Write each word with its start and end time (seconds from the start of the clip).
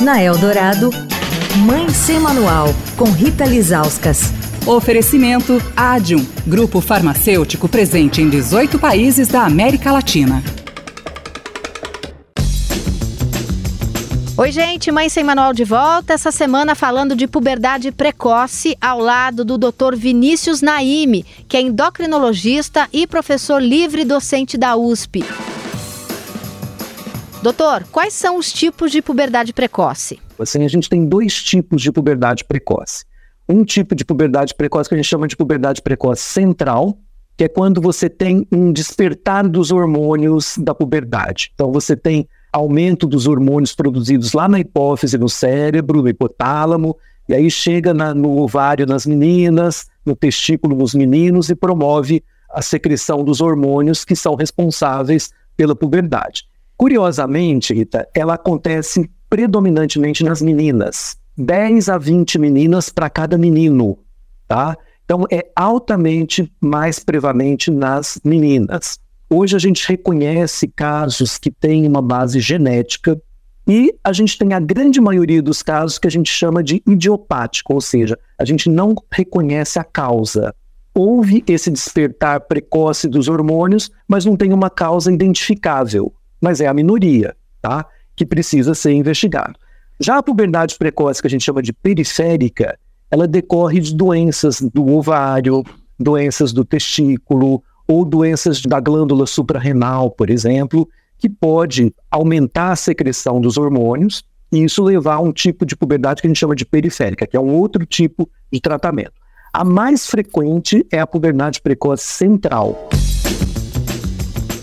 Na 0.00 0.20
Eldorado, 0.20 0.90
Mãe 1.64 1.88
Sem 1.88 2.18
Manual, 2.18 2.74
com 2.96 3.04
Rita 3.04 3.44
Lizauskas. 3.44 4.32
Oferecimento 4.66 5.62
Adium, 5.76 6.24
grupo 6.46 6.80
farmacêutico 6.80 7.68
presente 7.68 8.20
em 8.20 8.28
18 8.28 8.78
países 8.78 9.28
da 9.28 9.44
América 9.44 9.92
Latina. 9.92 10.42
Oi, 14.36 14.50
gente, 14.50 14.90
Mãe 14.90 15.08
Sem 15.08 15.22
Manual 15.22 15.52
de 15.52 15.62
volta. 15.62 16.12
Essa 16.12 16.32
semana 16.32 16.74
falando 16.74 17.14
de 17.14 17.28
puberdade 17.28 17.92
precoce 17.92 18.76
ao 18.80 18.98
lado 18.98 19.44
do 19.44 19.56
Dr. 19.56 19.94
Vinícius 19.94 20.60
Naime, 20.60 21.24
que 21.48 21.56
é 21.56 21.60
endocrinologista 21.60 22.88
e 22.92 23.06
professor 23.06 23.62
livre 23.62 24.04
docente 24.04 24.58
da 24.58 24.74
USP. 24.74 25.24
Doutor, 27.44 27.84
quais 27.92 28.14
são 28.14 28.38
os 28.38 28.50
tipos 28.50 28.90
de 28.90 29.02
puberdade 29.02 29.52
precoce? 29.52 30.18
Assim, 30.38 30.64
a 30.64 30.68
gente 30.68 30.88
tem 30.88 31.04
dois 31.04 31.42
tipos 31.42 31.82
de 31.82 31.92
puberdade 31.92 32.42
precoce. 32.42 33.04
Um 33.46 33.66
tipo 33.66 33.94
de 33.94 34.02
puberdade 34.02 34.54
precoce 34.54 34.88
que 34.88 34.94
a 34.94 34.96
gente 34.96 35.10
chama 35.10 35.28
de 35.28 35.36
puberdade 35.36 35.82
precoce 35.82 36.22
central, 36.22 36.96
que 37.36 37.44
é 37.44 37.48
quando 37.48 37.82
você 37.82 38.08
tem 38.08 38.46
um 38.50 38.72
despertar 38.72 39.46
dos 39.46 39.70
hormônios 39.70 40.54
da 40.56 40.74
puberdade. 40.74 41.50
Então, 41.52 41.70
você 41.70 41.94
tem 41.94 42.26
aumento 42.50 43.06
dos 43.06 43.26
hormônios 43.26 43.74
produzidos 43.74 44.32
lá 44.32 44.48
na 44.48 44.58
hipófise, 44.58 45.18
no 45.18 45.28
cérebro, 45.28 46.00
no 46.00 46.08
hipotálamo, 46.08 46.96
e 47.28 47.34
aí 47.34 47.50
chega 47.50 47.92
na, 47.92 48.14
no 48.14 48.38
ovário 48.38 48.86
nas 48.86 49.04
meninas, 49.04 49.86
no 50.02 50.16
testículo 50.16 50.74
nos 50.74 50.94
meninos 50.94 51.50
e 51.50 51.54
promove 51.54 52.24
a 52.48 52.62
secreção 52.62 53.22
dos 53.22 53.42
hormônios 53.42 54.02
que 54.02 54.16
são 54.16 54.34
responsáveis 54.34 55.30
pela 55.54 55.76
puberdade. 55.76 56.46
Curiosamente, 56.76 57.72
Rita, 57.72 58.08
ela 58.14 58.34
acontece 58.34 59.08
predominantemente 59.30 60.24
nas 60.24 60.42
meninas. 60.42 61.16
10 61.36 61.88
a 61.88 61.98
20 61.98 62.38
meninas 62.38 62.88
para 62.90 63.10
cada 63.10 63.36
menino, 63.36 63.98
tá? 64.46 64.76
Então 65.04 65.24
é 65.30 65.46
altamente 65.54 66.50
mais 66.60 66.98
prevalente 66.98 67.70
nas 67.70 68.20
meninas. 68.24 68.98
Hoje 69.28 69.56
a 69.56 69.58
gente 69.58 69.86
reconhece 69.88 70.68
casos 70.68 71.38
que 71.38 71.50
têm 71.50 71.86
uma 71.86 72.00
base 72.00 72.38
genética 72.40 73.20
e 73.66 73.94
a 74.04 74.12
gente 74.12 74.38
tem 74.38 74.52
a 74.52 74.60
grande 74.60 75.00
maioria 75.00 75.42
dos 75.42 75.62
casos 75.62 75.98
que 75.98 76.06
a 76.06 76.10
gente 76.10 76.30
chama 76.30 76.62
de 76.62 76.82
idiopático, 76.86 77.74
ou 77.74 77.80
seja, 77.80 78.18
a 78.38 78.44
gente 78.44 78.68
não 78.68 78.94
reconhece 79.10 79.78
a 79.78 79.84
causa. 79.84 80.54
Houve 80.94 81.42
esse 81.48 81.70
despertar 81.70 82.40
precoce 82.42 83.08
dos 83.08 83.26
hormônios, 83.26 83.90
mas 84.06 84.24
não 84.24 84.36
tem 84.36 84.52
uma 84.52 84.70
causa 84.70 85.12
identificável 85.12 86.12
mas 86.44 86.60
é 86.60 86.66
a 86.66 86.74
minoria, 86.74 87.34
tá? 87.62 87.86
Que 88.14 88.26
precisa 88.26 88.74
ser 88.74 88.92
investigado. 88.92 89.58
Já 89.98 90.18
a 90.18 90.22
puberdade 90.22 90.76
precoce, 90.76 91.22
que 91.22 91.26
a 91.26 91.30
gente 91.30 91.44
chama 91.44 91.62
de 91.62 91.72
periférica, 91.72 92.78
ela 93.10 93.26
decorre 93.26 93.80
de 93.80 93.94
doenças 93.94 94.60
do 94.60 94.86
ovário, 94.88 95.64
doenças 95.98 96.52
do 96.52 96.64
testículo 96.64 97.62
ou 97.88 98.04
doenças 98.04 98.60
da 98.60 98.78
glândula 98.78 99.26
suprarrenal, 99.26 100.10
por 100.10 100.28
exemplo, 100.28 100.86
que 101.18 101.30
pode 101.30 101.94
aumentar 102.10 102.72
a 102.72 102.76
secreção 102.76 103.40
dos 103.40 103.56
hormônios 103.56 104.22
e 104.52 104.64
isso 104.64 104.82
levar 104.82 105.14
a 105.14 105.20
um 105.20 105.32
tipo 105.32 105.64
de 105.64 105.74
puberdade 105.74 106.20
que 106.20 106.26
a 106.26 106.30
gente 106.30 106.38
chama 106.38 106.54
de 106.54 106.66
periférica, 106.66 107.26
que 107.26 107.36
é 107.36 107.40
um 107.40 107.54
outro 107.54 107.86
tipo 107.86 108.28
de 108.52 108.60
tratamento. 108.60 109.14
A 109.50 109.64
mais 109.64 110.06
frequente 110.06 110.86
é 110.92 110.98
a 110.98 111.06
puberdade 111.06 111.62
precoce 111.62 112.04
central. 112.04 112.90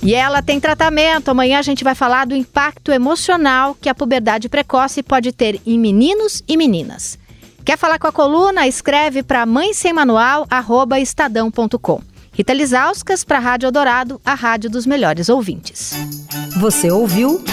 E 0.04 0.16
ela 0.16 0.42
tem 0.42 0.60
tratamento. 0.60 1.30
Amanhã 1.30 1.60
a 1.60 1.62
gente 1.62 1.84
vai 1.84 1.94
falar 1.94 2.26
do 2.26 2.36
impacto 2.36 2.92
emocional 2.92 3.76
que 3.80 3.90
a 3.90 3.96
puberdade 3.96 4.50
precoce 4.50 5.04
pode 5.04 5.32
ter 5.32 5.62
em 5.66 5.78
meninos 5.78 6.44
e 6.48 6.58
meninas. 6.58 7.20
Quer 7.64 7.78
falar 7.78 8.00
com 8.00 8.08
a 8.08 8.12
coluna? 8.12 8.68
Escreve 8.68 9.22
para 9.22 9.46
mãe 9.46 9.74
sem 9.74 9.94
manual, 9.94 10.48
estadão.com. 11.00 12.02
Rita 12.34 12.54
Lizauskas 12.54 13.24
para 13.24 13.38
a 13.38 13.42
Rádio 13.42 13.68
Eldorado, 13.68 14.20
a 14.26 14.34
rádio 14.34 14.70
dos 14.70 14.86
melhores 14.86 15.30
ouvintes. 15.30 15.94
Você 16.60 16.90
ouviu 16.90 17.44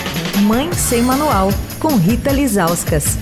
Mãe 0.45 0.73
Sem 0.73 1.03
Manual, 1.03 1.49
com 1.81 1.97
Rita 1.97 2.31
Lizauskas. 2.31 3.19